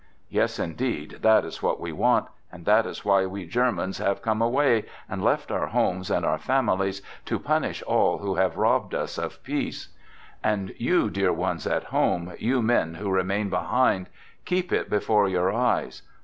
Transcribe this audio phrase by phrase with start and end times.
[0.29, 4.41] "Yes, indeed, that is what we want, and that is why we Germans have come
[4.41, 9.19] away, and left our home and our families, to punish all who have robbed us
[9.19, 9.89] of peace.
[10.43, 14.09] And you dear ones at home, you men who remain behind,
[14.43, 16.01] keep it before your eyes.